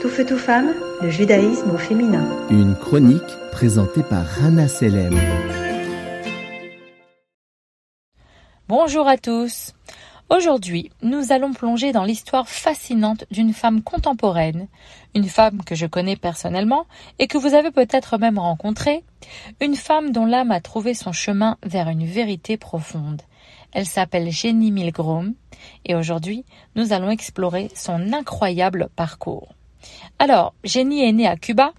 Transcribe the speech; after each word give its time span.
Tout 0.00 0.08
feu, 0.08 0.24
tout 0.24 0.38
femme, 0.38 0.74
le 1.02 1.10
judaïsme 1.10 1.72
au 1.72 1.76
féminin. 1.76 2.24
Une 2.50 2.76
chronique 2.76 3.20
présentée 3.50 4.04
par 4.04 4.24
Rana 4.24 4.68
Selem. 4.68 5.18
Bonjour 8.68 9.08
à 9.08 9.16
tous. 9.16 9.74
Aujourd'hui, 10.30 10.92
nous 11.02 11.32
allons 11.32 11.52
plonger 11.52 11.90
dans 11.90 12.04
l'histoire 12.04 12.48
fascinante 12.48 13.24
d'une 13.32 13.52
femme 13.52 13.82
contemporaine, 13.82 14.68
une 15.16 15.28
femme 15.28 15.64
que 15.64 15.74
je 15.74 15.86
connais 15.86 16.16
personnellement 16.16 16.86
et 17.18 17.26
que 17.26 17.38
vous 17.38 17.54
avez 17.54 17.72
peut-être 17.72 18.18
même 18.18 18.38
rencontrée, 18.38 19.02
une 19.60 19.74
femme 19.74 20.12
dont 20.12 20.26
l'âme 20.26 20.52
a 20.52 20.60
trouvé 20.60 20.94
son 20.94 21.10
chemin 21.10 21.56
vers 21.66 21.88
une 21.88 22.06
vérité 22.06 22.56
profonde. 22.56 23.22
Elle 23.72 23.86
s'appelle 23.86 24.30
Jenny 24.30 24.70
Milgrom 24.70 25.34
et 25.84 25.96
aujourd'hui, 25.96 26.44
nous 26.76 26.92
allons 26.92 27.10
explorer 27.10 27.68
son 27.74 28.12
incroyable 28.12 28.90
parcours. 28.94 29.57
Alors, 30.18 30.54
Jenny 30.64 31.02
est 31.02 31.12
née 31.12 31.26
à 31.26 31.36
Cuba, 31.36 31.72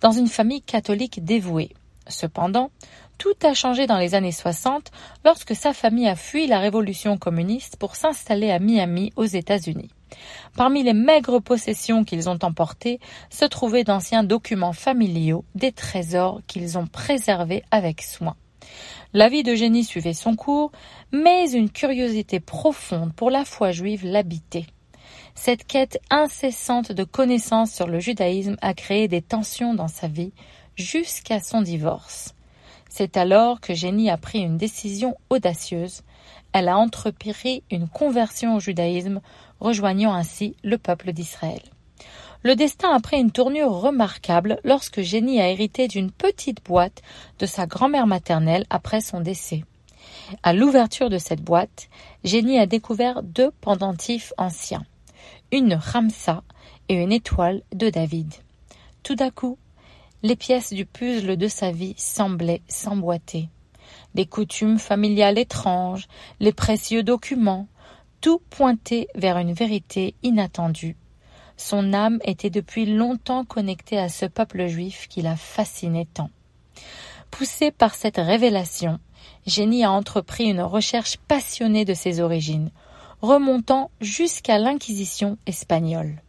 dans 0.00 0.12
une 0.12 0.28
famille 0.28 0.62
catholique 0.62 1.24
dévouée. 1.24 1.72
Cependant, 2.08 2.70
tout 3.18 3.34
a 3.42 3.54
changé 3.54 3.86
dans 3.86 3.98
les 3.98 4.14
années 4.14 4.32
60 4.32 4.90
lorsque 5.24 5.56
sa 5.56 5.72
famille 5.72 6.08
a 6.08 6.16
fui 6.16 6.46
la 6.46 6.58
révolution 6.58 7.16
communiste 7.16 7.76
pour 7.76 7.96
s'installer 7.96 8.50
à 8.50 8.58
Miami 8.58 9.12
aux 9.16 9.24
États-Unis. 9.24 9.90
Parmi 10.56 10.82
les 10.82 10.92
maigres 10.92 11.42
possessions 11.42 12.04
qu'ils 12.04 12.28
ont 12.28 12.38
emportées 12.42 13.00
se 13.30 13.44
trouvaient 13.44 13.84
d'anciens 13.84 14.22
documents 14.22 14.72
familiaux, 14.72 15.44
des 15.54 15.72
trésors 15.72 16.40
qu'ils 16.46 16.78
ont 16.78 16.86
préservés 16.86 17.64
avec 17.70 18.02
soin. 18.02 18.36
La 19.12 19.28
vie 19.28 19.42
de 19.42 19.54
Jenny 19.54 19.84
suivait 19.84 20.12
son 20.12 20.36
cours, 20.36 20.72
mais 21.12 21.50
une 21.50 21.70
curiosité 21.70 22.40
profonde 22.40 23.14
pour 23.14 23.30
la 23.30 23.44
foi 23.44 23.72
juive 23.72 24.04
l'habitait. 24.04 24.66
Cette 25.34 25.66
quête 25.66 26.00
incessante 26.10 26.92
de 26.92 27.04
connaissances 27.04 27.72
sur 27.72 27.86
le 27.86 28.00
judaïsme 28.00 28.56
a 28.62 28.74
créé 28.74 29.06
des 29.06 29.22
tensions 29.22 29.74
dans 29.74 29.88
sa 29.88 30.08
vie 30.08 30.32
jusqu'à 30.76 31.40
son 31.40 31.62
divorce. 31.62 32.34
C'est 32.88 33.16
alors 33.16 33.60
que 33.60 33.74
Jenny 33.74 34.10
a 34.10 34.16
pris 34.16 34.40
une 34.40 34.56
décision 34.56 35.16
audacieuse. 35.28 36.02
Elle 36.52 36.68
a 36.68 36.78
entrepris 36.78 37.62
une 37.70 37.88
conversion 37.88 38.56
au 38.56 38.60
judaïsme, 38.60 39.20
rejoignant 39.60 40.14
ainsi 40.14 40.56
le 40.64 40.78
peuple 40.78 41.12
d'Israël. 41.12 41.60
Le 42.42 42.56
destin 42.56 42.92
a 42.92 43.00
pris 43.00 43.18
une 43.18 43.32
tournure 43.32 43.72
remarquable 43.72 44.60
lorsque 44.64 45.02
Jenny 45.02 45.40
a 45.40 45.50
hérité 45.50 45.88
d'une 45.88 46.10
petite 46.10 46.64
boîte 46.64 47.02
de 47.38 47.46
sa 47.46 47.66
grand-mère 47.66 48.06
maternelle 48.06 48.64
après 48.70 49.00
son 49.00 49.20
décès. 49.20 49.64
À 50.42 50.52
l'ouverture 50.52 51.10
de 51.10 51.18
cette 51.18 51.42
boîte, 51.42 51.88
Jenny 52.24 52.58
a 52.58 52.66
découvert 52.66 53.22
deux 53.22 53.50
pendentifs 53.60 54.32
anciens 54.38 54.84
une 55.52 55.74
Ramsa 55.74 56.42
et 56.88 56.94
une 56.94 57.12
étoile 57.12 57.62
de 57.74 57.90
David. 57.90 58.32
Tout 59.02 59.14
d'un 59.14 59.30
coup, 59.30 59.58
les 60.22 60.36
pièces 60.36 60.72
du 60.72 60.86
puzzle 60.86 61.36
de 61.36 61.48
sa 61.48 61.70
vie 61.70 61.94
semblaient 61.96 62.62
s'emboîter. 62.68 63.48
Les 64.14 64.26
coutumes 64.26 64.78
familiales 64.78 65.38
étranges, 65.38 66.08
les 66.40 66.52
précieux 66.52 67.02
documents, 67.02 67.68
tout 68.20 68.40
pointait 68.50 69.08
vers 69.14 69.38
une 69.38 69.52
vérité 69.52 70.14
inattendue. 70.22 70.96
Son 71.56 71.92
âme 71.92 72.18
était 72.24 72.50
depuis 72.50 72.86
longtemps 72.86 73.44
connectée 73.44 73.98
à 73.98 74.08
ce 74.08 74.26
peuple 74.26 74.66
juif 74.66 75.06
qui 75.08 75.22
la 75.22 75.36
fascinait 75.36 76.08
tant. 76.12 76.30
Poussée 77.30 77.70
par 77.70 77.94
cette 77.94 78.18
révélation, 78.18 78.98
Jenny 79.46 79.84
a 79.84 79.90
entrepris 79.90 80.44
une 80.44 80.62
recherche 80.62 81.16
passionnée 81.28 81.84
de 81.84 81.94
ses 81.94 82.20
origines, 82.20 82.70
remontant 83.26 83.90
jusqu'à 84.00 84.58
l'Inquisition 84.58 85.36
espagnole. 85.46 86.22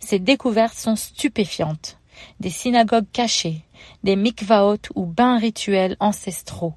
Ces 0.00 0.18
découvertes 0.18 0.76
sont 0.76 0.96
stupéfiantes. 0.96 1.98
Des 2.40 2.50
synagogues 2.50 3.10
cachées, 3.12 3.64
des 4.04 4.16
mikvaot 4.16 4.76
ou 4.94 5.06
bains 5.06 5.38
rituels 5.38 5.96
ancestraux, 6.00 6.74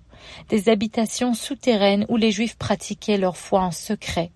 des 0.49 0.69
habitations 0.69 1.33
souterraines 1.33 2.05
où 2.09 2.17
les 2.17 2.31
Juifs 2.31 2.57
pratiquaient 2.57 3.17
leur 3.17 3.37
foi 3.37 3.61
en 3.61 3.71
secret, 3.71 4.31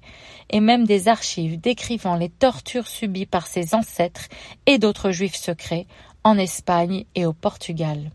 et 0.49 0.59
même 0.59 0.85
des 0.85 1.07
archives 1.07 1.59
décrivant 1.59 2.15
les 2.15 2.29
tortures 2.29 2.87
subies 2.87 3.25
par 3.25 3.47
ses 3.47 3.75
ancêtres 3.75 4.27
et 4.65 4.77
d'autres 4.77 5.11
Juifs 5.11 5.35
secrets 5.35 5.87
en 6.23 6.37
Espagne 6.37 7.05
et 7.15 7.25
au 7.25 7.33
Portugal. 7.33 8.11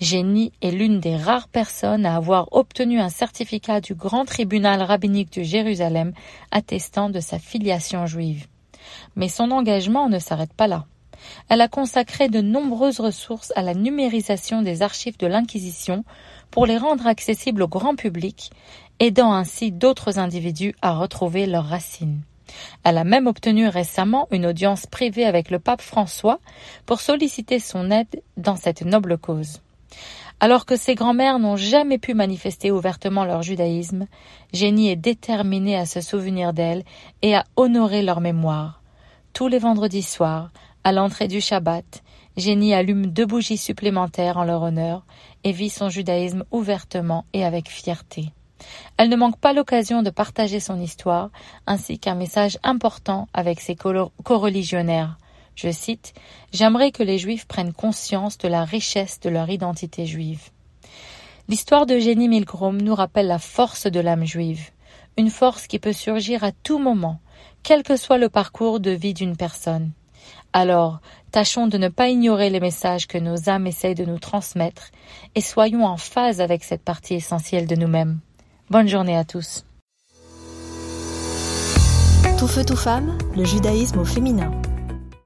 Jenny 0.00 0.52
est 0.60 0.70
l'une 0.70 1.00
des 1.00 1.16
rares 1.16 1.48
personnes 1.48 2.04
à 2.04 2.16
avoir 2.16 2.48
obtenu 2.52 3.00
un 3.00 3.08
certificat 3.08 3.80
du 3.80 3.94
grand 3.94 4.26
tribunal 4.26 4.82
rabbinique 4.82 5.32
de 5.38 5.42
Jérusalem 5.42 6.12
attestant 6.50 7.08
de 7.08 7.20
sa 7.20 7.38
filiation 7.38 8.04
juive. 8.06 8.46
Mais 9.16 9.28
son 9.28 9.50
engagement 9.50 10.08
ne 10.08 10.18
s'arrête 10.18 10.52
pas 10.52 10.66
là. 10.66 10.84
Elle 11.48 11.62
a 11.62 11.68
consacré 11.68 12.28
de 12.28 12.42
nombreuses 12.42 13.00
ressources 13.00 13.52
à 13.56 13.62
la 13.62 13.74
numérisation 13.74 14.60
des 14.60 14.82
archives 14.82 15.18
de 15.18 15.26
l'Inquisition 15.26 16.04
pour 16.50 16.66
les 16.66 16.76
rendre 16.76 17.06
accessibles 17.06 17.62
au 17.62 17.68
grand 17.68 17.96
public, 17.96 18.50
aidant 19.00 19.32
ainsi 19.32 19.72
d'autres 19.72 20.18
individus 20.18 20.74
à 20.82 20.92
retrouver 20.92 21.46
leurs 21.46 21.66
racines. 21.66 22.20
Elle 22.84 22.98
a 22.98 23.04
même 23.04 23.26
obtenu 23.26 23.66
récemment 23.66 24.28
une 24.30 24.46
audience 24.46 24.86
privée 24.86 25.24
avec 25.24 25.50
le 25.50 25.58
pape 25.58 25.82
François 25.82 26.38
pour 26.84 27.00
solliciter 27.00 27.58
son 27.58 27.90
aide 27.90 28.22
dans 28.36 28.56
cette 28.56 28.82
noble 28.82 29.18
cause. 29.18 29.60
Alors 30.38 30.66
que 30.66 30.76
ses 30.76 30.94
grands-mères 30.94 31.38
n'ont 31.38 31.56
jamais 31.56 31.98
pu 31.98 32.12
manifester 32.12 32.70
ouvertement 32.70 33.24
leur 33.24 33.42
judaïsme, 33.42 34.06
Jenny 34.52 34.90
est 34.90 34.96
déterminée 34.96 35.76
à 35.76 35.86
se 35.86 36.00
souvenir 36.00 36.52
d'elles 36.52 36.84
et 37.22 37.34
à 37.34 37.44
honorer 37.56 38.02
leur 38.02 38.20
mémoire. 38.20 38.82
Tous 39.32 39.48
les 39.48 39.58
vendredis 39.58 40.02
soirs, 40.02 40.50
à 40.84 40.92
l'entrée 40.92 41.28
du 41.28 41.40
Shabbat, 41.40 42.02
Jenny 42.36 42.74
allume 42.74 43.06
deux 43.06 43.24
bougies 43.24 43.56
supplémentaires 43.56 44.36
en 44.36 44.44
leur 44.44 44.62
honneur 44.62 45.06
et 45.42 45.52
vit 45.52 45.70
son 45.70 45.88
judaïsme 45.88 46.44
ouvertement 46.50 47.24
et 47.32 47.44
avec 47.44 47.70
fierté. 47.70 48.32
Elle 48.98 49.08
ne 49.08 49.16
manque 49.16 49.38
pas 49.38 49.52
l'occasion 49.52 50.02
de 50.02 50.10
partager 50.10 50.60
son 50.60 50.80
histoire 50.80 51.30
ainsi 51.66 51.98
qu'un 51.98 52.14
message 52.14 52.58
important 52.62 53.28
avec 53.32 53.60
ses 53.60 53.76
coreligionnaires. 53.76 55.16
Je 55.56 55.72
cite 55.72 56.12
J'aimerais 56.52 56.92
que 56.92 57.02
les 57.02 57.18
Juifs 57.18 57.46
prennent 57.46 57.72
conscience 57.72 58.38
de 58.38 58.46
la 58.46 58.64
richesse 58.64 59.18
de 59.20 59.30
leur 59.30 59.50
identité 59.50 60.06
juive. 60.06 60.50
L'histoire 61.48 61.86
de 61.86 61.98
Jenny 61.98 62.28
Milgrom 62.28 62.76
nous 62.76 62.94
rappelle 62.94 63.26
la 63.26 63.38
force 63.38 63.86
de 63.86 64.00
l'âme 64.00 64.24
juive, 64.24 64.70
une 65.16 65.30
force 65.30 65.66
qui 65.66 65.78
peut 65.78 65.92
surgir 65.92 66.44
à 66.44 66.52
tout 66.52 66.78
moment, 66.78 67.20
quel 67.62 67.82
que 67.82 67.96
soit 67.96 68.18
le 68.18 68.28
parcours 68.28 68.80
de 68.80 68.90
vie 68.90 69.14
d'une 69.14 69.36
personne. 69.36 69.92
Alors, 70.52 71.00
tâchons 71.30 71.68
de 71.68 71.78
ne 71.78 71.88
pas 71.88 72.08
ignorer 72.08 72.50
les 72.50 72.60
messages 72.60 73.06
que 73.06 73.18
nos 73.18 73.48
âmes 73.48 73.66
essayent 73.66 73.94
de 73.94 74.04
nous 74.04 74.18
transmettre 74.18 74.90
et 75.34 75.40
soyons 75.40 75.84
en 75.84 75.96
phase 75.96 76.40
avec 76.40 76.64
cette 76.64 76.82
partie 76.82 77.14
essentielle 77.14 77.66
de 77.66 77.76
nous-mêmes. 77.76 78.18
Bonne 78.68 78.88
journée 78.88 79.16
à 79.16 79.24
tous. 79.24 79.64
Tout 82.38 82.48
feu, 82.48 82.64
tout 82.64 82.76
femme, 82.76 83.16
le 83.34 83.44
judaïsme 83.44 84.00
au 84.00 84.04
féminin. 84.04 84.50